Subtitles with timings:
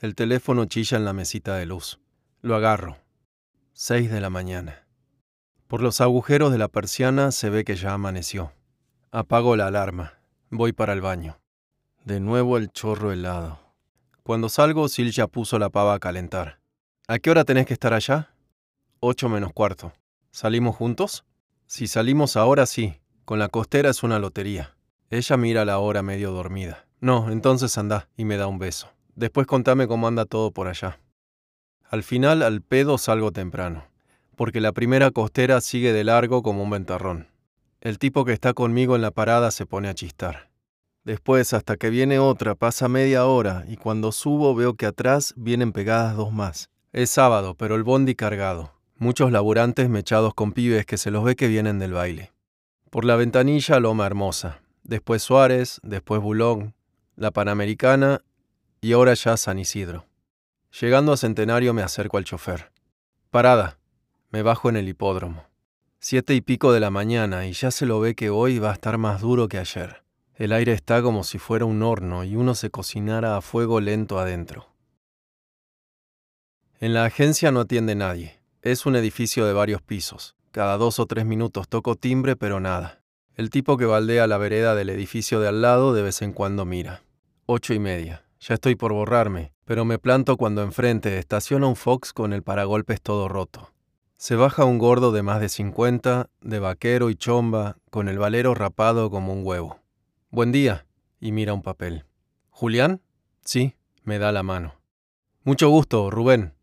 [0.00, 2.00] El teléfono chilla en la mesita de luz.
[2.40, 2.96] Lo agarro.
[3.74, 4.86] Seis de la mañana.
[5.66, 8.50] Por los agujeros de la persiana se ve que ya amaneció.
[9.10, 10.14] Apago la alarma.
[10.48, 11.38] Voy para el baño.
[12.02, 13.60] De nuevo el chorro helado.
[14.22, 16.60] Cuando salgo, Sil ya puso la pava a calentar.
[17.06, 18.34] ¿A qué hora tenés que estar allá?
[19.00, 19.92] Ocho menos cuarto.
[20.30, 21.26] ¿Salimos juntos?
[21.66, 22.98] Si salimos ahora, sí.
[23.26, 24.78] Con la costera es una lotería.
[25.10, 26.86] Ella mira la hora medio dormida.
[27.00, 28.88] No, entonces anda y me da un beso.
[29.14, 31.00] Después contame cómo anda todo por allá.
[31.84, 33.84] Al final, al pedo salgo temprano,
[34.36, 37.28] porque la primera costera sigue de largo como un ventarrón.
[37.80, 40.50] El tipo que está conmigo en la parada se pone a chistar.
[41.02, 45.72] Después, hasta que viene otra, pasa media hora y cuando subo veo que atrás vienen
[45.72, 46.68] pegadas dos más.
[46.92, 48.74] Es sábado, pero el bondi cargado.
[48.96, 52.32] Muchos laburantes mechados con pibes que se los ve que vienen del baile.
[52.90, 54.60] Por la ventanilla, Loma Hermosa.
[54.82, 56.74] Después Suárez, después Bulón,
[57.16, 58.22] la Panamericana
[58.80, 60.06] y ahora ya San Isidro.
[60.80, 62.70] Llegando a Centenario me acerco al chofer.
[63.30, 63.78] Parada.
[64.30, 65.44] Me bajo en el hipódromo.
[65.98, 68.74] Siete y pico de la mañana y ya se lo ve que hoy va a
[68.74, 70.02] estar más duro que ayer.
[70.34, 74.18] El aire está como si fuera un horno y uno se cocinara a fuego lento
[74.18, 74.68] adentro.
[76.78, 78.40] En la agencia no atiende nadie.
[78.62, 80.36] Es un edificio de varios pisos.
[80.52, 83.02] Cada dos o tres minutos toco timbre, pero nada.
[83.34, 86.64] El tipo que baldea la vereda del edificio de al lado de vez en cuando
[86.64, 87.02] mira.
[87.44, 88.24] Ocho y media.
[88.40, 93.02] Ya estoy por borrarme, pero me planto cuando enfrente estaciona un Fox con el paragolpes
[93.02, 93.72] todo roto.
[94.16, 98.54] Se baja un gordo de más de cincuenta, de vaquero y chomba, con el valero
[98.54, 99.80] rapado como un huevo.
[100.30, 100.86] Buen día.
[101.20, 102.06] Y mira un papel.
[102.48, 103.02] ¿Julián?
[103.44, 104.74] Sí, me da la mano.
[105.44, 106.54] Mucho gusto, Rubén.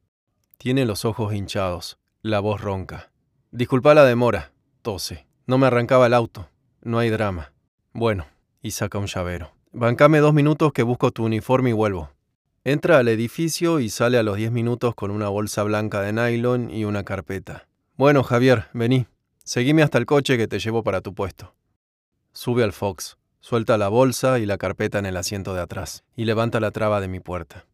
[0.58, 3.12] Tiene los ojos hinchados, la voz ronca.
[3.52, 5.28] Disculpa la demora, tose.
[5.46, 6.50] No me arrancaba el auto.
[6.82, 7.54] No hay drama.
[7.94, 8.26] Bueno,
[8.64, 9.57] y saca un llavero.
[9.74, 12.10] Bancame dos minutos que busco tu uniforme y vuelvo.
[12.64, 16.70] Entra al edificio y sale a los diez minutos con una bolsa blanca de nylon
[16.70, 17.68] y una carpeta.
[17.96, 19.08] Bueno, Javier, vení.
[19.44, 21.54] Seguime hasta el coche que te llevo para tu puesto.
[22.34, 23.18] Sube al Fox.
[23.40, 27.00] Suelta la bolsa y la carpeta en el asiento de atrás y levanta la traba
[27.00, 27.66] de mi puerta.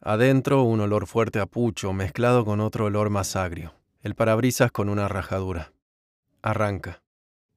[0.00, 3.74] Adentro un olor fuerte a pucho mezclado con otro olor más agrio.
[4.02, 5.72] El parabrisas con una rajadura.
[6.42, 7.02] Arranca.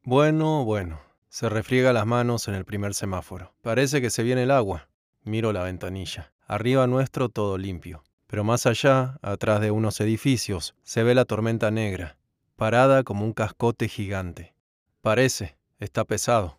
[0.03, 1.08] Bueno, bueno.
[1.29, 3.53] Se refriega las manos en el primer semáforo.
[3.61, 4.89] Parece que se viene el agua.
[5.23, 6.33] Miro la ventanilla.
[6.47, 8.03] Arriba nuestro todo limpio.
[8.25, 12.17] Pero más allá, atrás de unos edificios, se ve la tormenta negra,
[12.55, 14.55] parada como un cascote gigante.
[15.01, 16.57] Parece, está pesado.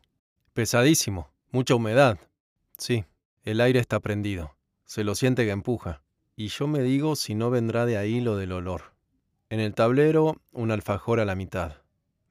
[0.53, 2.19] Pesadísimo, mucha humedad.
[2.79, 3.05] Sí,
[3.43, 4.57] el aire está prendido.
[4.85, 6.03] Se lo siente que empuja.
[6.37, 8.95] Y yo me digo si no vendrá de ahí lo del olor.
[9.49, 11.83] En el tablero, un alfajor a la mitad,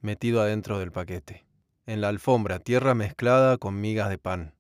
[0.02, 1.49] metido adentro del paquete.
[1.90, 4.54] En la alfombra, tierra mezclada con migas de pan.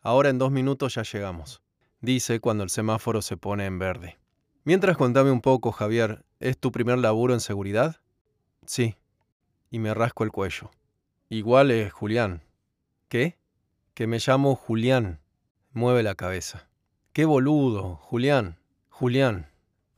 [0.00, 1.60] Ahora en dos minutos ya llegamos,
[2.00, 4.18] dice cuando el semáforo se pone en verde.
[4.64, 8.00] Mientras contame un poco, Javier, ¿es tu primer laburo en seguridad?
[8.64, 8.96] Sí.
[9.70, 10.70] Y me rasco el cuello.
[11.28, 12.42] Igual es Julián.
[13.10, 13.36] ¿Qué?
[13.92, 15.20] Que me llamo Julián.
[15.74, 16.66] Mueve la cabeza.
[17.12, 18.56] Qué boludo, Julián.
[18.88, 19.50] Julián,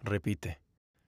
[0.03, 0.59] repite.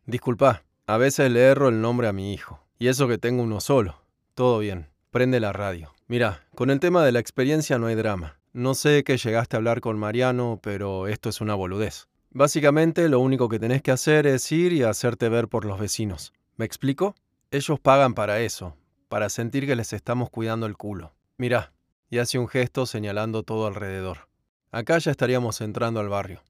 [0.05, 2.61] Disculpa, a veces le erro el nombre a mi hijo.
[2.79, 4.01] Y eso que tengo uno solo.
[4.37, 4.87] Todo bien.
[5.17, 5.95] Prende la radio.
[6.09, 8.39] Mira, con el tema de la experiencia no hay drama.
[8.53, 12.07] No sé que llegaste a hablar con Mariano, pero esto es una boludez.
[12.33, 16.35] Básicamente lo único que tenés que hacer es ir y hacerte ver por los vecinos.
[16.57, 17.15] ¿Me explico?
[17.51, 18.77] Ellos pagan para eso,
[19.09, 21.15] para sentir que les estamos cuidando el culo.
[21.39, 21.73] Mira,
[22.11, 24.29] y hace un gesto señalando todo alrededor.
[24.71, 26.43] Acá ya estaríamos entrando al barrio.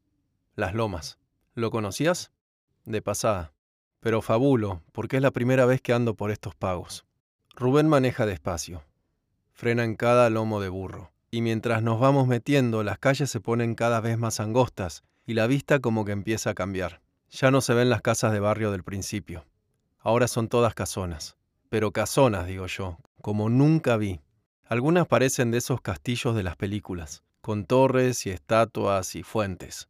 [0.56, 1.20] Las Lomas.
[1.54, 2.32] ¿Lo conocías?
[2.84, 3.52] De pasada.
[4.00, 7.05] Pero fabulo, porque es la primera vez que ando por estos pagos.
[7.56, 8.84] Rubén maneja despacio.
[9.54, 11.10] Frena en cada lomo de burro.
[11.30, 15.46] Y mientras nos vamos metiendo, las calles se ponen cada vez más angostas y la
[15.46, 17.00] vista como que empieza a cambiar.
[17.30, 19.46] Ya no se ven las casas de barrio del principio.
[19.98, 21.38] Ahora son todas casonas.
[21.70, 24.20] Pero casonas, digo yo, como nunca vi.
[24.66, 29.88] Algunas parecen de esos castillos de las películas con torres y estatuas y fuentes.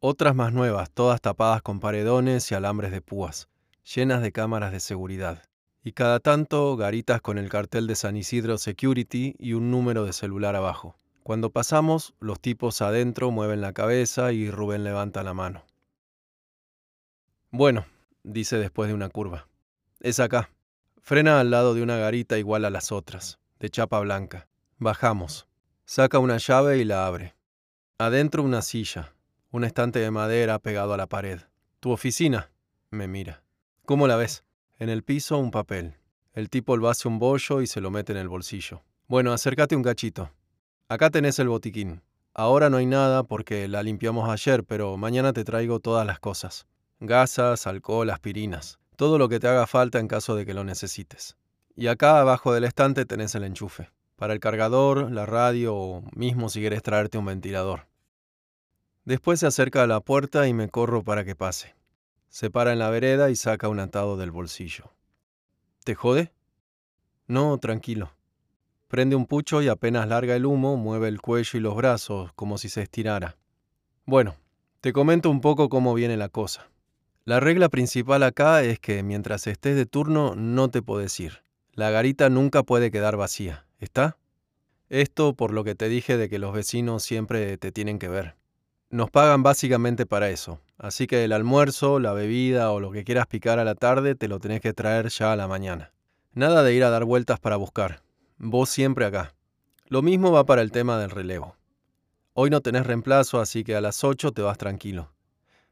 [0.00, 3.50] Otras más nuevas, todas tapadas con paredones y alambres de púas,
[3.94, 5.42] llenas de cámaras de seguridad.
[5.86, 10.12] Y cada tanto garitas con el cartel de San Isidro Security y un número de
[10.12, 10.96] celular abajo.
[11.22, 15.64] Cuando pasamos, los tipos adentro mueven la cabeza y Rubén levanta la mano.
[17.52, 17.86] Bueno,
[18.24, 19.46] dice después de una curva.
[20.00, 20.50] Es acá.
[21.02, 24.48] Frena al lado de una garita igual a las otras, de chapa blanca.
[24.78, 25.46] Bajamos.
[25.84, 27.36] Saca una llave y la abre.
[27.98, 29.14] Adentro una silla,
[29.52, 31.42] un estante de madera pegado a la pared.
[31.78, 32.50] ¿Tu oficina?
[32.90, 33.44] Me mira.
[33.84, 34.42] ¿Cómo la ves?
[34.78, 35.94] En el piso un papel.
[36.34, 38.82] El tipo lo hace un bollo y se lo mete en el bolsillo.
[39.08, 40.30] Bueno, acércate un cachito.
[40.86, 42.02] Acá tenés el botiquín.
[42.34, 46.66] Ahora no hay nada porque la limpiamos ayer, pero mañana te traigo todas las cosas.
[47.00, 48.78] Gasas, alcohol, aspirinas.
[48.96, 51.38] Todo lo que te haga falta en caso de que lo necesites.
[51.74, 53.90] Y acá abajo del estante tenés el enchufe.
[54.16, 57.86] Para el cargador, la radio o mismo si quieres traerte un ventilador.
[59.06, 61.74] Después se acerca a la puerta y me corro para que pase.
[62.36, 64.92] Se para en la vereda y saca un atado del bolsillo.
[65.84, 66.34] ¿Te jode?
[67.26, 68.12] No, tranquilo.
[68.88, 72.58] Prende un pucho y apenas larga el humo, mueve el cuello y los brazos como
[72.58, 73.38] si se estirara.
[74.04, 74.36] Bueno,
[74.82, 76.68] te comento un poco cómo viene la cosa.
[77.24, 81.42] La regla principal acá es que mientras estés de turno no te puedes ir.
[81.72, 84.18] La garita nunca puede quedar vacía, ¿está?
[84.90, 88.36] Esto por lo que te dije de que los vecinos siempre te tienen que ver.
[88.90, 93.26] Nos pagan básicamente para eso, así que el almuerzo, la bebida o lo que quieras
[93.26, 95.92] picar a la tarde te lo tenés que traer ya a la mañana.
[96.32, 98.02] Nada de ir a dar vueltas para buscar.
[98.38, 99.34] Vos siempre acá.
[99.88, 101.56] Lo mismo va para el tema del relevo.
[102.34, 105.12] Hoy no tenés reemplazo, así que a las 8 te vas tranquilo.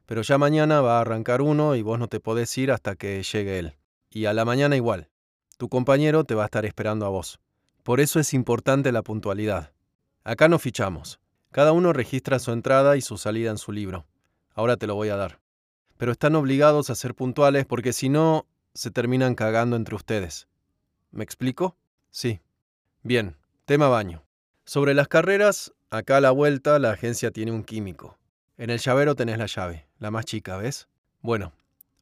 [0.06, 3.22] Pero ya mañana va a arrancar uno y vos no te podés ir hasta que
[3.22, 3.74] llegue él.
[4.10, 5.08] Y a la mañana igual.
[5.58, 7.40] Tu compañero te va a estar esperando a vos.
[7.82, 9.72] Por eso es importante la puntualidad.
[10.24, 11.20] Acá no fichamos.
[11.50, 14.06] Cada uno registra su entrada y su salida en su libro.
[14.54, 15.40] Ahora te lo voy a dar.
[15.96, 20.48] Pero están obligados a ser puntuales porque si no, se terminan cagando entre ustedes.
[21.10, 21.76] ¿Me explico?
[22.10, 22.40] Sí.
[23.02, 24.24] Bien, tema baño.
[24.64, 28.18] Sobre las carreras, acá a la vuelta la agencia tiene un químico.
[28.56, 30.88] En el llavero tenés la llave, la más chica, ¿ves?
[31.20, 31.52] Bueno,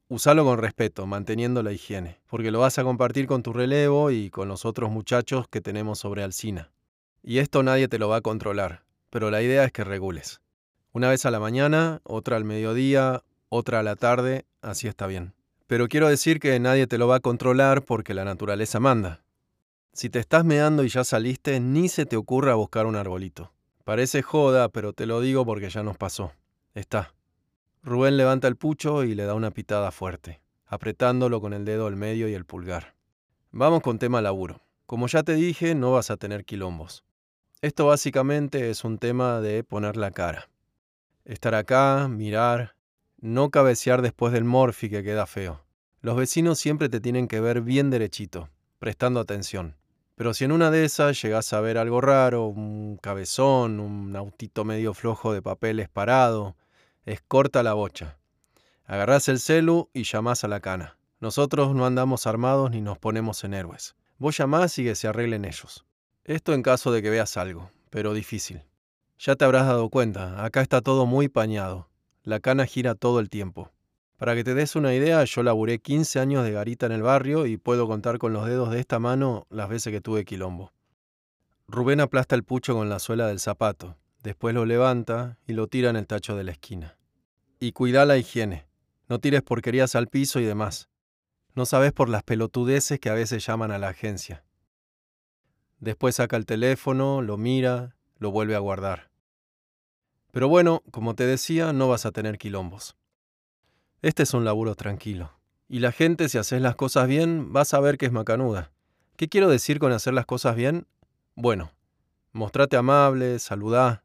[0.07, 4.29] usalo con respeto, manteniendo la higiene, porque lo vas a compartir con tu relevo y
[4.29, 6.71] con los otros muchachos que tenemos sobre Alcina.
[7.23, 10.42] Y esto nadie te lo va a controlar, pero la idea es que regules.
[10.95, 15.33] Una vez a la mañana, otra al mediodía, otra a la tarde, así está bien.
[15.65, 19.23] Pero quiero decir que nadie te lo va a controlar porque la naturaleza manda.
[19.91, 23.51] Si te estás meando y ya saliste, ni se te ocurra buscar un arbolito.
[23.83, 26.31] Parece joda, pero te lo digo porque ya nos pasó.
[26.75, 27.15] Está.
[27.81, 31.95] Rubén levanta el pucho y le da una pitada fuerte, apretándolo con el dedo al
[31.95, 32.93] medio y el pulgar.
[33.51, 34.61] Vamos con tema laburo.
[34.85, 37.03] Como ya te dije, no vas a tener quilombos.
[37.61, 40.49] Esto básicamente es un tema de poner la cara.
[41.25, 42.75] Estar acá, mirar,
[43.17, 45.63] no cabecear después del morfi que queda feo.
[46.01, 49.77] Los vecinos siempre te tienen que ver bien derechito, prestando atención.
[50.15, 54.65] Pero si en una de esas llegás a ver algo raro, un cabezón, un autito
[54.65, 56.57] medio flojo de papeles parado,
[57.05, 58.17] es corta la bocha.
[58.83, 60.97] Agarrás el celu y llamás a la cana.
[61.21, 63.95] Nosotros no andamos armados ni nos ponemos en héroes.
[64.17, 65.85] Vos llamás y que se arreglen ellos.
[66.25, 68.63] Esto en caso de que veas algo, pero difícil.
[69.19, 71.89] Ya te habrás dado cuenta, acá está todo muy pañado.
[72.23, 73.71] La cana gira todo el tiempo.
[74.17, 77.45] Para que te des una idea, yo laburé 15 años de garita en el barrio
[77.45, 80.71] y puedo contar con los dedos de esta mano las veces que tuve quilombo.
[81.67, 85.89] Rubén aplasta el pucho con la suela del zapato, después lo levanta y lo tira
[85.89, 86.97] en el tacho de la esquina.
[87.59, 88.65] Y cuida la higiene,
[89.09, 90.89] no tires porquerías al piso y demás.
[91.55, 94.43] No sabes por las pelotudeces que a veces llaman a la agencia.
[95.79, 99.11] Después saca el teléfono, lo mira, lo vuelve a guardar.
[100.31, 102.95] Pero bueno, como te decía, no vas a tener quilombos.
[104.01, 105.31] Este es un laburo tranquilo.
[105.67, 108.71] Y la gente, si haces las cosas bien, vas a ver que es macanuda.
[109.17, 110.87] ¿Qué quiero decir con hacer las cosas bien?
[111.35, 111.71] Bueno,
[112.31, 114.03] mostrate amable, saludá.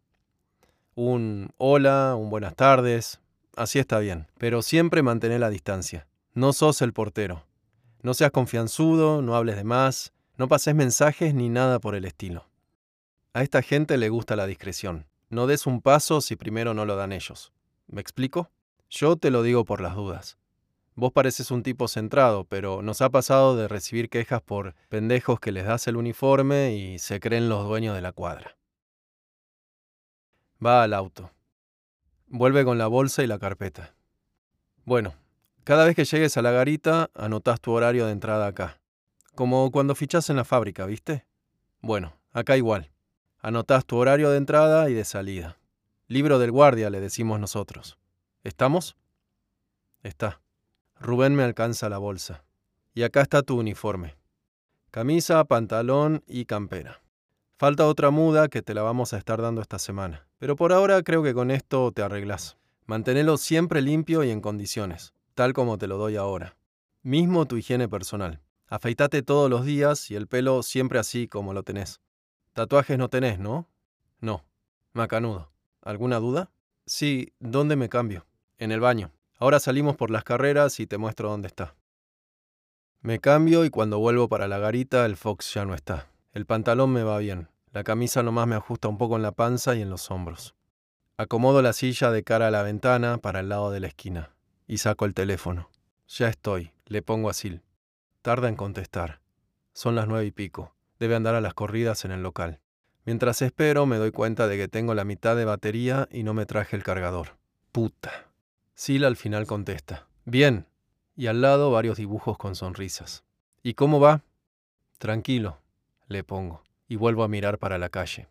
[0.96, 3.20] Un hola, un buenas tardes.
[3.56, 4.26] Así está bien.
[4.36, 6.08] Pero siempre mantén la distancia.
[6.34, 7.44] No sos el portero.
[8.02, 12.47] No seas confianzudo, no hables de más, no pases mensajes ni nada por el estilo.
[13.38, 15.06] A esta gente le gusta la discreción.
[15.30, 17.52] No des un paso si primero no lo dan ellos.
[17.86, 18.50] ¿Me explico?
[18.90, 20.38] Yo te lo digo por las dudas.
[20.96, 25.52] Vos pareces un tipo centrado, pero nos ha pasado de recibir quejas por pendejos que
[25.52, 28.56] les das el uniforme y se creen los dueños de la cuadra.
[30.60, 31.30] Va al auto.
[32.26, 33.94] Vuelve con la bolsa y la carpeta.
[34.84, 35.14] Bueno,
[35.62, 38.80] cada vez que llegues a la garita, anotás tu horario de entrada acá.
[39.36, 41.24] Como cuando fichás en la fábrica, ¿viste?
[41.80, 42.90] Bueno, acá igual.
[43.40, 45.58] Anotás tu horario de entrada y de salida.
[46.08, 47.98] Libro del guardia, le decimos nosotros.
[48.42, 48.96] ¿Estamos?
[50.02, 50.40] Está.
[50.98, 52.44] Rubén me alcanza la bolsa.
[52.94, 54.16] Y acá está tu uniforme.
[54.90, 57.00] Camisa, pantalón y campera.
[57.58, 60.26] Falta otra muda que te la vamos a estar dando esta semana.
[60.38, 62.56] Pero por ahora creo que con esto te arreglas.
[62.86, 66.56] Manténelo siempre limpio y en condiciones, tal como te lo doy ahora.
[67.02, 68.40] Mismo tu higiene personal.
[68.66, 72.00] Afeitate todos los días y el pelo siempre así como lo tenés.
[72.58, 73.68] Tatuajes no tenés, ¿no?
[74.18, 74.44] No.
[74.92, 75.52] Macanudo.
[75.80, 76.50] ¿Alguna duda?
[76.86, 78.26] Sí, ¿dónde me cambio?
[78.56, 79.12] En el baño.
[79.38, 81.76] Ahora salimos por las carreras y te muestro dónde está.
[83.00, 86.08] Me cambio y cuando vuelvo para la garita el Fox ya no está.
[86.32, 87.48] El pantalón me va bien.
[87.70, 90.56] La camisa nomás me ajusta un poco en la panza y en los hombros.
[91.16, 94.34] Acomodo la silla de cara a la ventana para el lado de la esquina
[94.66, 95.70] y saco el teléfono.
[96.08, 97.62] Ya estoy, le pongo a Sil.
[98.20, 99.20] Tarda en contestar.
[99.74, 100.74] Son las nueve y pico.
[100.98, 102.60] Debe andar a las corridas en el local.
[103.04, 106.46] Mientras espero me doy cuenta de que tengo la mitad de batería y no me
[106.46, 107.38] traje el cargador.
[107.72, 108.26] Puta.
[108.74, 110.06] Sil al final contesta.
[110.24, 110.66] Bien.
[111.16, 113.24] Y al lado varios dibujos con sonrisas.
[113.62, 114.22] ¿Y cómo va?
[114.98, 115.58] Tranquilo,
[116.06, 118.28] le pongo, y vuelvo a mirar para la calle.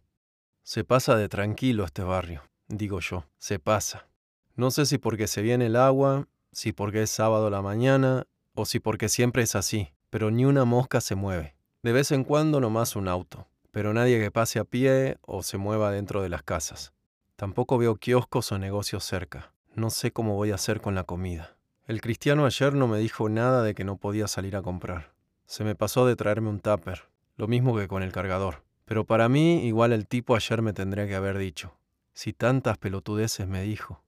[0.63, 4.07] Se pasa de tranquilo este barrio digo yo, se pasa.
[4.55, 8.65] No sé si porque se viene el agua, si porque es sábado la mañana, o
[8.65, 11.55] si porque siempre es así, pero ni una mosca se mueve.
[11.87, 15.57] De vez en cuando nomás un auto, pero nadie que pase a pie o se
[15.57, 16.91] mueva dentro de las casas.
[17.37, 19.53] Tampoco veo kioscos o negocios cerca.
[19.73, 21.55] No sé cómo voy a hacer con la comida.
[21.85, 25.13] El cristiano ayer no me dijo nada de que no podía salir a comprar.
[25.45, 28.65] Se me pasó de traerme un tupper, lo mismo que con el cargador.
[28.83, 31.77] Pero para mí igual el tipo ayer me tendría que haber dicho,
[32.11, 34.03] si tantas pelotudeces me dijo.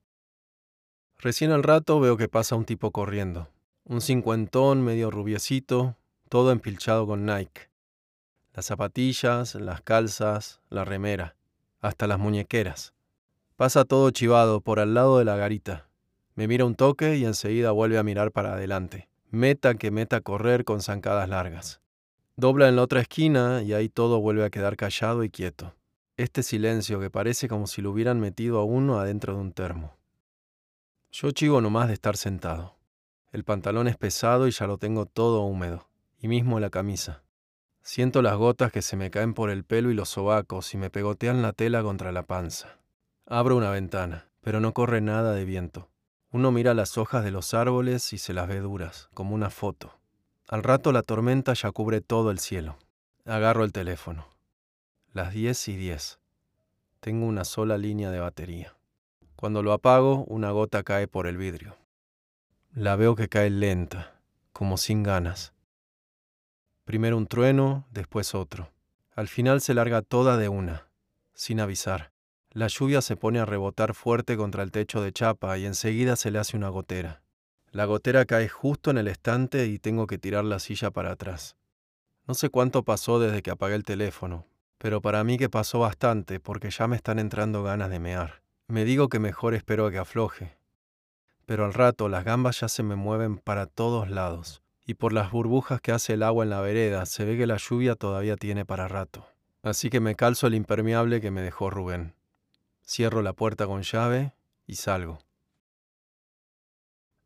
[1.16, 3.48] Recién al rato veo que pasa un tipo corriendo.
[3.84, 5.96] Un cincuentón medio rubiecito,
[6.28, 7.69] todo empilchado con Nike.
[8.52, 11.36] Las zapatillas, las calzas, la remera,
[11.80, 12.94] hasta las muñequeras.
[13.56, 15.88] Pasa todo chivado por al lado de la garita.
[16.34, 19.08] Me mira un toque y enseguida vuelve a mirar para adelante.
[19.30, 21.80] Meta que meta correr con zancadas largas.
[22.36, 25.74] Dobla en la otra esquina y ahí todo vuelve a quedar callado y quieto
[26.22, 29.96] este silencio que parece como si lo hubieran metido a uno adentro de un termo.
[31.10, 32.76] Yo chivo nomás de estar sentado.
[33.32, 35.88] El pantalón es pesado y ya lo tengo todo húmedo,
[36.18, 37.22] y mismo la camisa.
[37.92, 40.90] Siento las gotas que se me caen por el pelo y los sobacos y me
[40.90, 42.78] pegotean la tela contra la panza.
[43.26, 45.90] Abro una ventana, pero no corre nada de viento.
[46.30, 49.98] Uno mira las hojas de los árboles y se las ve duras, como una foto.
[50.46, 52.78] Al rato la tormenta ya cubre todo el cielo.
[53.24, 54.28] Agarro el teléfono.
[55.12, 56.20] Las 10 y 10.
[57.00, 58.76] Tengo una sola línea de batería.
[59.34, 61.76] Cuando lo apago, una gota cae por el vidrio.
[62.72, 64.20] La veo que cae lenta,
[64.52, 65.54] como sin ganas.
[66.90, 68.72] Primero un trueno, después otro.
[69.14, 70.88] Al final se larga toda de una,
[71.34, 72.10] sin avisar.
[72.50, 76.32] La lluvia se pone a rebotar fuerte contra el techo de chapa y enseguida se
[76.32, 77.22] le hace una gotera.
[77.70, 81.54] La gotera cae justo en el estante y tengo que tirar la silla para atrás.
[82.26, 86.40] No sé cuánto pasó desde que apagué el teléfono, pero para mí que pasó bastante
[86.40, 88.42] porque ya me están entrando ganas de mear.
[88.66, 90.56] Me digo que mejor espero a que afloje.
[91.46, 94.59] Pero al rato las gambas ya se me mueven para todos lados,
[94.90, 97.58] y por las burbujas que hace el agua en la vereda se ve que la
[97.58, 99.24] lluvia todavía tiene para rato.
[99.62, 102.16] Así que me calzo el impermeable que me dejó Rubén.
[102.84, 104.34] Cierro la puerta con llave
[104.66, 105.20] y salgo.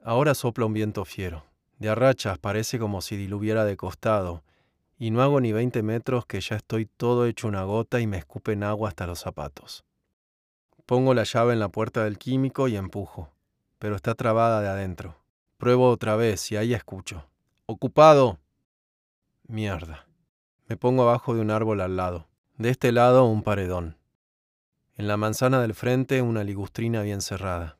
[0.03, 1.47] Ahora sopla un viento fiero.
[1.79, 4.45] De arrachas parece como si diluviera de costado,
[4.99, 8.19] y no hago ni 20 metros que ya estoy todo hecho una gota y me
[8.19, 9.87] escupen agua hasta los zapatos.
[10.85, 13.31] Pongo la llave en la puerta del químico y empujo,
[13.79, 15.17] pero está trabada de adentro.
[15.57, 17.25] Pruebo otra vez y ahí escucho.
[17.67, 18.39] ¡Ocupado!
[19.47, 20.07] Mierda.
[20.67, 22.29] Me pongo abajo de un árbol al lado.
[22.57, 23.97] De este lado un paredón.
[24.97, 27.77] En la manzana del frente una ligustrina bien cerrada.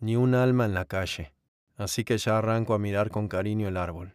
[0.00, 1.32] Ni un alma en la calle,
[1.76, 4.14] así que ya arranco a mirar con cariño el árbol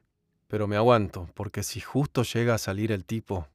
[0.53, 3.47] pero me aguanto, porque si justo llega a salir el tipo...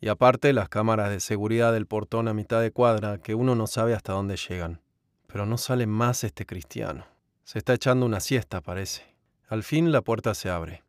[0.00, 3.66] Y aparte las cámaras de seguridad del portón a mitad de cuadra, que uno no
[3.66, 4.80] sabe hasta dónde llegan.
[5.26, 7.06] Pero no sale más este cristiano.
[7.42, 9.11] Se está echando una siesta, parece.
[9.52, 10.82] Al fin la puerta se abre.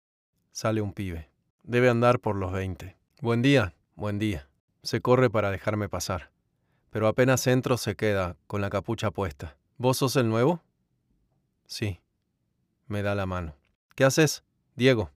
[0.54, 1.30] Sale un pibe.
[1.64, 2.96] Debe andar por los veinte.
[3.20, 4.48] Buen día, buen día.
[4.84, 6.32] Se corre para dejarme pasar.
[6.90, 9.58] Pero apenas entro se queda, con la capucha puesta.
[9.76, 10.64] ¿Vos sos el nuevo?
[11.66, 12.00] Sí.
[12.88, 13.58] Me da la mano.
[13.96, 14.46] ¿Qué haces?
[14.78, 15.12] Diego.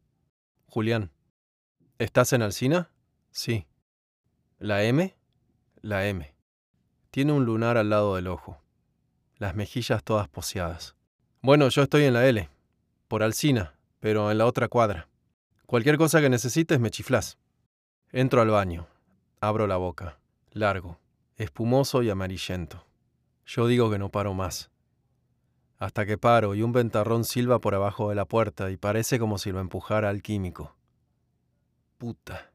[0.65, 1.13] Julián.
[1.99, 2.91] ¿Estás en Alcina?
[3.31, 3.65] Sí.
[4.59, 5.15] ¿La M?
[5.79, 6.35] La M.
[7.11, 8.61] Tiene un lunar al lado del ojo.
[9.37, 10.97] Las mejillas todas poseadas.
[11.41, 12.49] Bueno, yo estoy en la L.
[13.07, 15.07] Por Alcina, pero en la otra cuadra.
[15.65, 17.37] Cualquier cosa que necesites me chiflás.
[18.11, 18.87] Entro al baño.
[19.41, 20.19] Abro la boca.
[20.51, 20.99] Largo.
[21.35, 22.85] Espumoso y amarillento.
[23.45, 24.69] Yo digo que no paro más
[25.79, 29.37] hasta que paro y un ventarrón silba por abajo de la puerta y parece como
[29.37, 30.75] si lo empujara al químico.
[31.97, 32.51] Puta.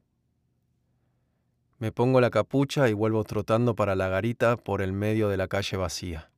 [1.79, 5.47] Me pongo la capucha y vuelvo trotando para la garita por el medio de la
[5.47, 6.31] calle vacía.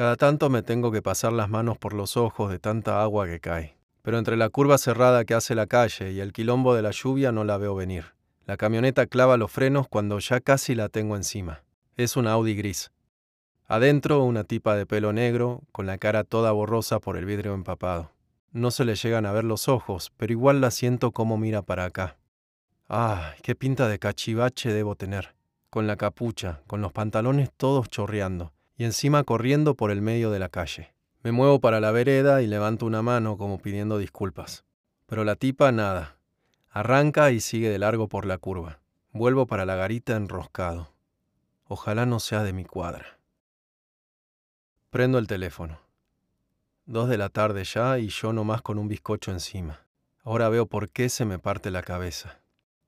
[0.00, 3.38] Cada tanto me tengo que pasar las manos por los ojos de tanta agua que
[3.38, 3.76] cae.
[4.00, 7.32] Pero entre la curva cerrada que hace la calle y el quilombo de la lluvia
[7.32, 8.14] no la veo venir.
[8.46, 11.64] La camioneta clava los frenos cuando ya casi la tengo encima.
[11.98, 12.92] Es un Audi gris.
[13.66, 18.10] Adentro, una tipa de pelo negro, con la cara toda borrosa por el vidrio empapado.
[18.52, 21.84] No se le llegan a ver los ojos, pero igual la siento como mira para
[21.84, 22.16] acá.
[22.88, 25.34] Ah, qué pinta de cachivache debo tener.
[25.68, 30.38] Con la capucha, con los pantalones todos chorreando, y encima corriendo por el medio de
[30.38, 30.94] la calle.
[31.22, 34.64] Me muevo para la vereda y levanto una mano como pidiendo disculpas.
[35.04, 36.16] Pero la tipa nada.
[36.70, 38.80] Arranca y sigue de largo por la curva.
[39.12, 40.94] Vuelvo para la garita enroscado.
[41.68, 43.18] Ojalá no sea de mi cuadra.
[44.88, 45.78] Prendo el teléfono.
[46.86, 49.84] Dos de la tarde ya y yo nomás con un bizcocho encima.
[50.22, 52.40] Ahora veo por qué se me parte la cabeza.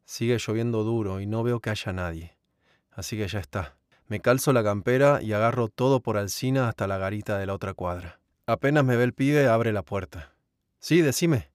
[0.07, 2.39] Sigue lloviendo duro y no veo que haya nadie.
[2.93, 3.77] Así que ya está.
[4.13, 7.73] Me calzo la campera y agarro todo por Alcina hasta la garita de la otra
[7.73, 8.21] cuadra.
[8.45, 10.35] Apenas me ve el pibe, abre la puerta.
[10.81, 11.51] Sí, decime.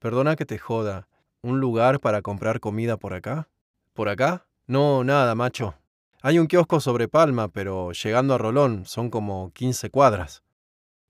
[0.00, 1.06] Perdona que te joda.
[1.42, 3.48] ¿Un lugar para comprar comida por acá?
[3.92, 4.48] ¿Por acá?
[4.66, 5.76] No, nada, macho.
[6.22, 10.42] Hay un kiosco sobre Palma, pero llegando a Rolón son como 15 cuadras.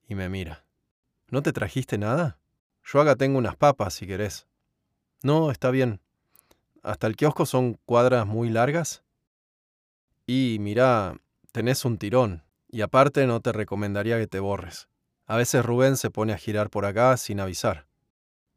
[0.07, 0.63] Y me mira.
[1.29, 2.37] ¿No te trajiste nada?
[2.83, 4.45] Yo acá tengo unas papas, si querés.
[5.23, 6.01] No, está bien.
[6.83, 9.03] ¿Hasta el kiosco son cuadras muy largas?
[10.25, 11.19] Y mirá,
[11.51, 14.87] tenés un tirón, y aparte no te recomendaría que te borres.
[15.25, 17.87] A veces Rubén se pone a girar por acá sin avisar.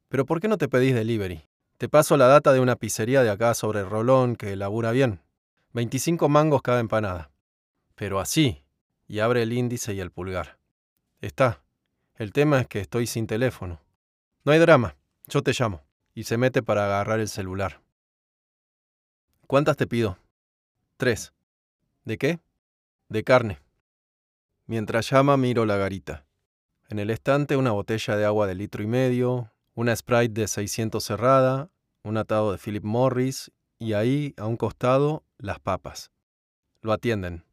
[0.09, 1.49] Pero ¿por qué no te pedís delivery?
[1.77, 5.21] Te paso la data de una pizzería de acá sobre el Rolón que labura bien.
[5.73, 7.31] 25 mangos cada empanada.
[7.97, 8.63] Pero así.
[9.07, 10.59] Y abre el índice y el pulgar.
[11.21, 11.63] Está.
[12.15, 13.83] El tema es que estoy sin teléfono.
[14.45, 14.97] No hay drama.
[15.27, 15.83] Yo te llamo.
[16.15, 17.83] Y se mete para agarrar el celular.
[19.47, 20.17] ¿Cuántas te pido?
[20.97, 21.34] Tres.
[22.05, 22.41] ¿De qué?
[23.09, 23.61] De carne.
[24.67, 26.27] Mientras llama miro la garita.
[26.89, 31.03] En el estante una botella de agua de litro y medio, una Sprite de 600
[31.03, 31.71] cerrada,
[32.03, 36.13] un atado de Philip Morris y ahí, a un costado, las papas.
[36.83, 37.45] Lo atienden.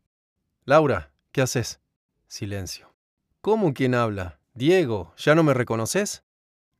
[0.65, 1.79] Laura, ¿qué haces?
[2.27, 2.93] Silencio.
[3.41, 4.39] ¿Cómo quién habla?
[4.53, 6.24] Diego, ¿ya no me reconoces?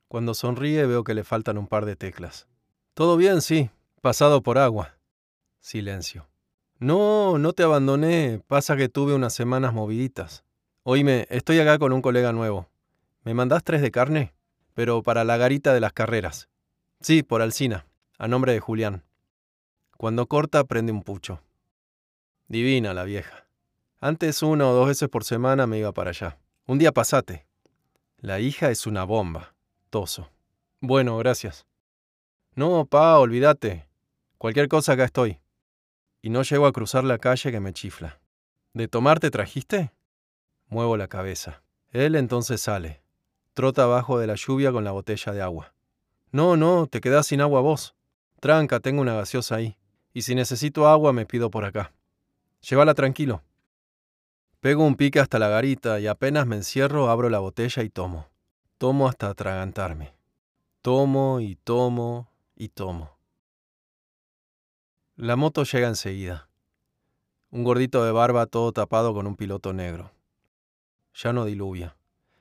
[0.08, 2.46] Cuando sonríe veo que le faltan un par de teclas.
[2.94, 3.70] Todo bien, sí.
[4.02, 4.98] Pasado por agua.
[5.60, 6.31] Silencio.
[6.82, 8.42] No, no te abandoné.
[8.48, 10.42] Pasa que tuve unas semanas moviditas.
[10.82, 12.68] Oíme, estoy acá con un colega nuevo.
[13.22, 14.34] ¿Me mandás tres de carne?
[14.74, 16.48] Pero para la garita de las carreras.
[17.00, 17.86] Sí, por Alcina,
[18.18, 19.04] a nombre de Julián.
[19.96, 21.40] Cuando corta, prende un pucho.
[22.48, 23.46] Divina la vieja.
[24.00, 26.36] Antes una o dos veces por semana me iba para allá.
[26.66, 27.46] Un día pasate.
[28.18, 29.54] La hija es una bomba.
[29.88, 30.30] Toso.
[30.80, 31.64] Bueno, gracias.
[32.56, 33.86] No, pa, olvídate.
[34.36, 35.41] Cualquier cosa acá estoy
[36.22, 38.20] y no llego a cruzar la calle que me chifla.
[38.72, 39.92] ¿De tomar te trajiste?
[40.68, 41.62] Muevo la cabeza.
[41.90, 43.02] Él entonces sale.
[43.52, 45.74] Trota abajo de la lluvia con la botella de agua.
[46.30, 47.94] No, no, te quedás sin agua vos.
[48.40, 49.76] Tranca, tengo una gaseosa ahí.
[50.14, 51.92] Y si necesito agua me pido por acá.
[52.62, 53.42] Llévala tranquilo.
[54.60, 58.28] Pego un pique hasta la garita y apenas me encierro abro la botella y tomo.
[58.78, 60.14] Tomo hasta atragantarme.
[60.82, 63.21] Tomo y tomo y tomo.
[65.16, 66.48] La moto llega enseguida.
[67.50, 70.10] Un gordito de barba todo tapado con un piloto negro.
[71.14, 71.98] Ya no diluvia,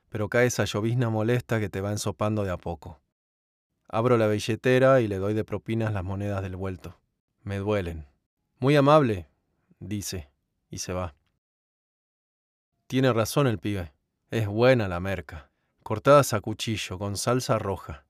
[0.07, 3.01] pero cae esa llovizna molesta que te va ensopando de a poco.
[3.89, 6.97] Abro la billetera y le doy de propinas las monedas del vuelto.
[7.43, 8.07] Me duelen.
[8.60, 9.27] Muy amable,
[9.79, 10.31] dice,
[10.69, 11.13] y se va.
[12.88, 13.91] Tiene razón el pibe.
[14.29, 15.51] Es buena la merca.
[15.84, 18.05] Cortadas a cuchillo, con salsa roja.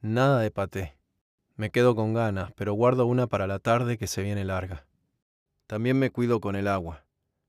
[0.00, 0.96] Nada de paté.
[1.56, 4.86] Me quedo con ganas, pero guardo una para la tarde que se viene larga.
[5.68, 7.04] También me cuido con el agua.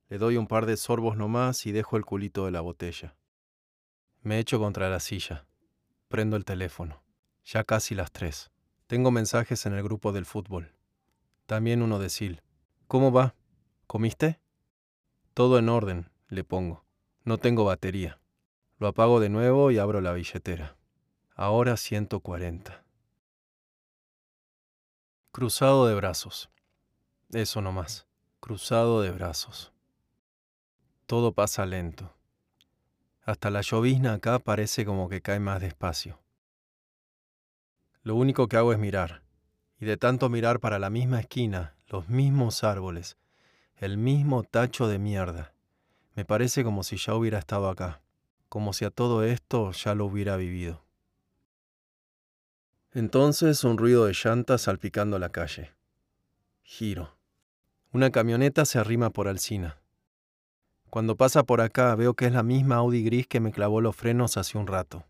[0.10, 3.16] Le doy un par de sorbos nomás y dejo el culito de la botella.
[4.22, 5.48] Me echo contra la silla.
[6.08, 7.02] Prendo el teléfono.
[7.44, 8.52] Ya casi las tres.
[8.86, 10.72] Tengo mensajes en el grupo del fútbol.
[11.48, 12.46] También uno de Sil.
[12.88, 13.34] ¿Cómo va?
[13.88, 14.40] ¿Comiste?
[15.34, 16.86] Todo en orden, le pongo.
[17.24, 18.20] No tengo batería.
[18.78, 20.78] Lo apago de nuevo y abro la billetera.
[21.36, 22.85] Ahora 140.
[25.36, 26.50] Cruzado de brazos.
[27.34, 28.08] Eso nomás.
[28.40, 29.74] Cruzado de brazos.
[31.08, 32.16] Todo pasa lento.
[33.22, 36.22] Hasta la llovizna acá parece como que cae más despacio.
[38.02, 39.24] Lo único que hago es mirar.
[39.78, 43.18] Y de tanto mirar para la misma esquina, los mismos árboles,
[43.76, 45.54] el mismo tacho de mierda,
[46.14, 48.02] me parece como si ya hubiera estado acá,
[48.48, 50.85] como si a todo esto ya lo hubiera vivido.
[52.96, 55.74] Entonces un ruido de llantas salpicando la calle.
[56.64, 57.18] Giro.
[57.92, 59.82] Una camioneta se arrima por Alcina.
[60.90, 63.98] Cuando pasa por acá veo que es la misma Audi gris que me clavó los
[63.98, 65.04] frenos hace un rato.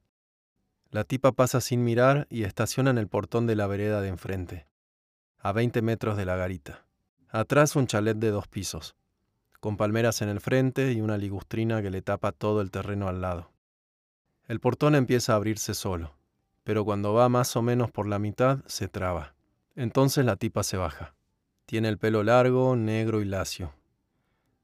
[0.90, 4.66] La tipa pasa sin mirar y estaciona en el portón de la vereda de enfrente,
[5.38, 6.88] a 20 metros de la garita.
[7.30, 8.96] Atrás un chalet de dos pisos,
[9.60, 13.22] con palmeras en el frente y una ligustrina que le tapa todo el terreno al
[13.22, 13.52] lado.
[14.48, 16.16] El portón empieza a abrirse solo
[16.66, 19.36] pero cuando va más o menos por la mitad se traba.
[19.76, 21.14] Entonces la tipa se baja.
[21.68, 23.72] Tiene el pelo largo, negro y lacio.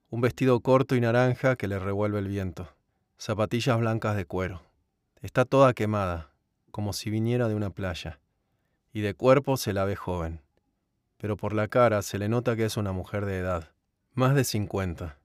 [0.09, 2.67] Un vestido corto y naranja que le revuelve el viento.
[3.19, 4.63] Zapatillas blancas de cuero.
[5.21, 6.33] Está toda quemada,
[6.71, 8.19] como si viniera de una playa.
[8.91, 10.41] Y de cuerpo se la ve joven.
[11.17, 13.69] Pero por la cara se le nota que es una mujer de edad.
[14.15, 15.19] Más de 50.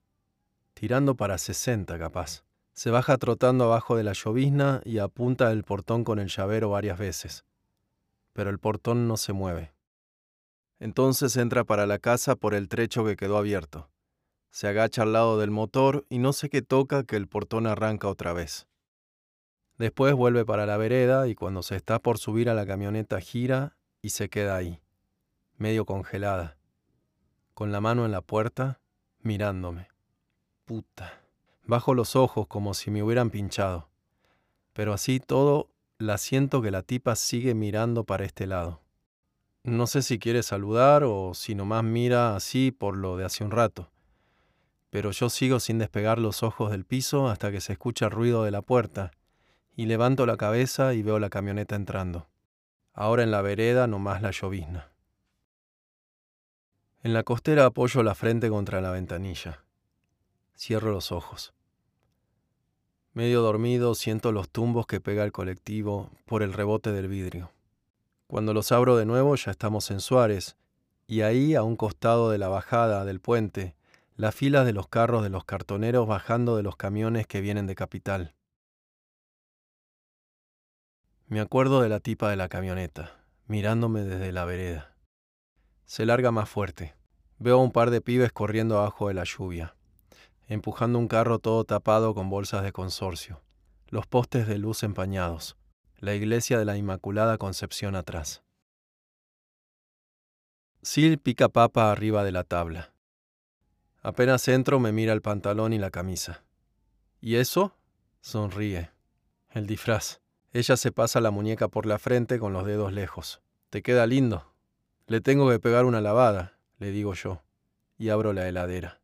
[0.75, 2.43] Tirando para 60 capaz.
[2.77, 6.99] Se baja trotando abajo de la llovizna y apunta el portón con el llavero varias
[6.99, 7.43] veces.
[8.33, 9.73] Pero el portón no se mueve.
[10.79, 13.89] Entonces entra para la casa por el trecho que quedó abierto.
[14.51, 18.09] Se agacha al lado del motor y no sé qué toca que el portón arranca
[18.09, 18.67] otra vez.
[19.79, 23.75] Después vuelve para la vereda y cuando se está por subir a la camioneta gira
[24.03, 24.79] y se queda ahí,
[25.55, 26.59] medio congelada,
[27.55, 28.81] con la mano en la puerta,
[29.23, 29.87] mirándome.
[30.65, 31.26] Puta.
[31.67, 33.89] Bajo los ojos como si me hubieran pinchado.
[34.71, 38.81] Pero así todo, la siento que la tipa sigue mirando para este lado.
[39.63, 43.51] No sé si quiere saludar o si nomás mira así por lo de hace un
[43.51, 43.91] rato.
[44.91, 48.45] Pero yo sigo sin despegar los ojos del piso hasta que se escucha el ruido
[48.45, 49.11] de la puerta
[49.75, 52.29] y levanto la cabeza y veo la camioneta entrando.
[52.93, 54.89] Ahora en la vereda nomás la llovizna.
[57.03, 59.65] En la costera apoyo la frente contra la ventanilla.
[60.55, 61.53] Cierro los ojos.
[63.17, 67.49] Medio dormido siento los tumbos que pega el colectivo por el rebote del vidrio.
[68.27, 70.55] Cuando los abro de nuevo ya estamos en Suárez,
[71.07, 73.75] y ahí, a un costado de la bajada del puente,
[74.17, 77.73] las filas de los carros de los cartoneros bajando de los camiones que vienen de
[77.73, 78.35] Capital.
[81.25, 84.95] Me acuerdo de la tipa de la camioneta, mirándome desde la vereda.
[85.85, 86.93] Se larga más fuerte.
[87.39, 89.73] Veo a un par de pibes corriendo abajo de la lluvia
[90.47, 93.41] empujando un carro todo tapado con bolsas de consorcio,
[93.87, 95.57] los postes de luz empañados,
[95.97, 98.43] la iglesia de la Inmaculada Concepción atrás.
[100.81, 102.93] Sil pica papa arriba de la tabla.
[104.01, 106.45] Apenas entro me mira el pantalón y la camisa.
[107.19, 107.75] ¿Y eso?
[108.21, 108.91] Sonríe.
[109.49, 110.21] El disfraz.
[110.53, 113.41] Ella se pasa la muñeca por la frente con los dedos lejos.
[113.69, 114.53] Te queda lindo.
[115.07, 117.41] Le tengo que pegar una lavada, le digo yo,
[117.97, 119.01] y abro la heladera.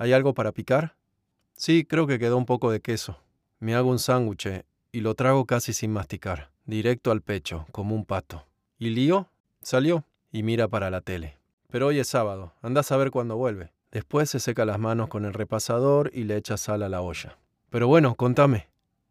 [0.00, 0.96] ¿Hay algo para picar?
[1.54, 3.18] Sí, creo que quedó un poco de queso.
[3.58, 8.06] Me hago un sándwich y lo trago casi sin masticar, directo al pecho, como un
[8.06, 8.46] pato.
[8.78, 9.28] ¿Y Lío?
[9.60, 11.36] Salió y mira para la tele.
[11.68, 13.74] Pero hoy es sábado, andás a ver cuándo vuelve.
[13.92, 17.36] Después se seca las manos con el repasador y le echa sal a la olla.
[17.68, 18.68] Pero bueno, contame,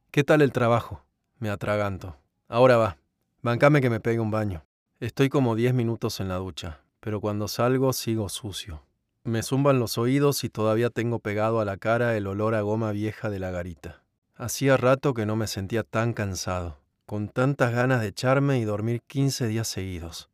[0.10, 1.04] ¿qué tal el trabajo?
[1.38, 2.18] Me atraganto.
[2.48, 2.98] Ahora va,
[3.44, 4.66] bancame que me pegue un baño.
[5.00, 8.89] Estoy como diez minutos en la ducha, pero cuando salgo sigo sucio.
[9.24, 12.92] Me zumban los oídos y todavía tengo pegado a la cara el olor a goma
[12.92, 14.02] vieja de la garita.
[14.36, 19.02] Hacía rato que no me sentía tan cansado, con tantas ganas de echarme y dormir
[19.08, 20.30] 15 días seguidos.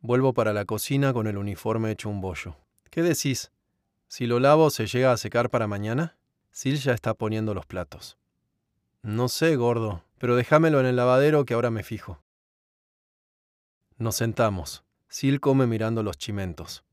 [0.00, 2.56] Vuelvo para la cocina con el uniforme hecho un bollo.
[2.90, 3.52] ¿Qué decís?
[4.08, 6.16] Si lo lavo, ¿se llega a secar para mañana?
[6.50, 8.18] Sil ya está poniendo los platos.
[9.02, 12.20] No sé, gordo, pero déjamelo en el lavadero que ahora me fijo.
[13.96, 14.84] Nos sentamos.
[15.06, 16.84] Sil come mirando los chimentos.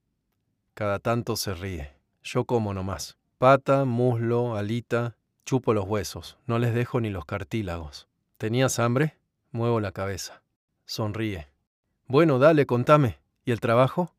[0.81, 1.93] Cada tanto se ríe.
[2.23, 3.15] Yo como nomás.
[3.37, 5.15] Pata, muslo, alita,
[5.45, 8.07] chupo los huesos, no les dejo ni los cartílagos.
[8.39, 9.15] ¿Tenías hambre?
[9.51, 10.41] Muevo la cabeza.
[10.85, 11.49] Sonríe.
[12.07, 13.19] Bueno, dale, contame.
[13.45, 14.15] ¿Y el trabajo?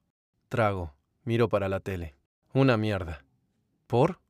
[0.49, 0.95] Trago.
[1.25, 2.15] Miro para la tele.
[2.53, 3.25] Una mierda.
[3.89, 4.21] ¿Por?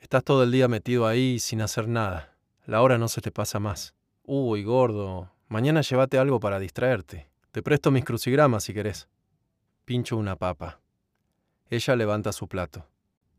[0.00, 2.36] Estás todo el día metido ahí sin hacer nada.
[2.66, 3.94] La hora no se te pasa más.
[4.24, 5.30] Uy, gordo.
[5.46, 7.30] Mañana llévate algo para distraerte.
[7.52, 9.08] Te presto mis crucigramas si querés.
[9.84, 10.81] Pincho una papa.
[11.72, 12.86] Ella levanta su plato.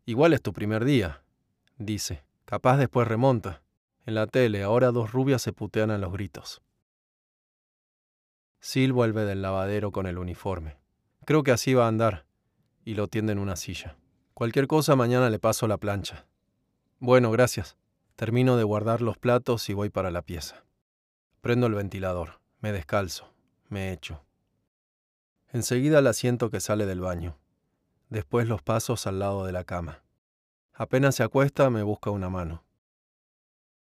[0.05, 1.21] Igual es tu primer día,
[1.77, 2.23] dice.
[2.45, 3.61] Capaz después remonta.
[4.07, 6.63] En la tele, ahora dos rubias se putean a los gritos.
[8.57, 10.77] Sil vuelve del lavadero con el uniforme.
[11.27, 12.25] Creo que así va a andar.
[12.83, 13.97] Y lo tiende en una silla.
[14.33, 16.25] Cualquier cosa mañana le paso la plancha.
[16.97, 17.77] Bueno, gracias.
[18.15, 20.65] Termino de guardar los platos y voy para la pieza.
[21.41, 23.31] Prendo el ventilador, me descalzo,
[23.69, 24.25] me echo.
[25.49, 27.37] Enseguida la siento que sale del baño
[28.13, 30.03] después los pasos al lado de la cama.
[30.71, 32.63] Apenas se acuesta, me busca una mano.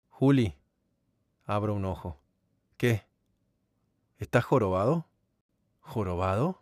[0.08, 0.56] Juli,
[1.44, 2.18] abro un ojo.
[2.78, 3.06] ¿Qué?
[4.20, 5.06] ¿Estás jorobado?
[5.82, 6.62] ¿Jorobado?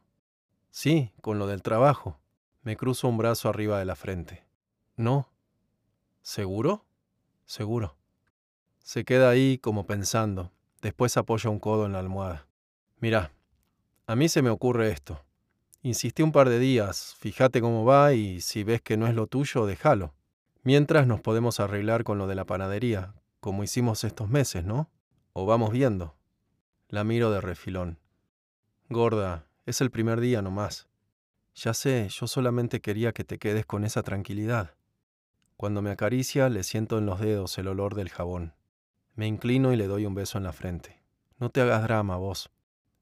[0.71, 2.19] Sí, con lo del trabajo.
[2.63, 4.43] Me cruzo un brazo arriba de la frente.
[4.95, 5.29] No.
[6.23, 6.85] ¿Seguro?
[7.45, 7.95] Seguro.
[8.79, 10.51] Se queda ahí como pensando.
[10.81, 12.47] Después apoya un codo en la almohada.
[12.97, 13.31] Mira,
[14.07, 15.23] a mí se me ocurre esto.
[15.81, 19.27] Insistí un par de días, fíjate cómo va y si ves que no es lo
[19.27, 20.13] tuyo, déjalo.
[20.61, 24.89] Mientras nos podemos arreglar con lo de la panadería, como hicimos estos meses, ¿no?
[25.31, 26.17] O vamos viendo.
[26.89, 27.97] La miro de refilón.
[28.89, 30.89] Gorda, Es el primer día nomás.
[31.55, 34.75] Ya sé, yo solamente quería que te quedes con esa tranquilidad.
[35.55, 38.53] Cuando me acaricia, le siento en los dedos el olor del jabón.
[39.15, 41.01] Me inclino y le doy un beso en la frente.
[41.37, 42.49] No te hagas drama, vos.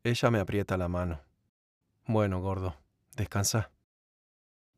[0.04, 1.27] Ella me aprieta la mano.
[2.10, 2.78] Bueno, gordo,
[3.18, 3.70] descansa.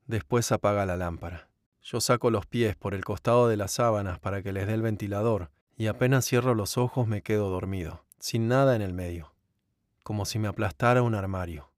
[0.08, 1.48] Después apaga la lámpara.
[1.84, 4.82] Yo saco los pies por el costado de las sábanas para que les dé el
[4.82, 9.32] ventilador y apenas cierro los ojos me quedo dormido, sin nada en el medio,
[10.02, 11.69] como si me aplastara un armario.